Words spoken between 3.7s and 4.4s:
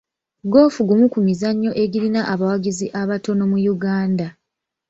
Uganda.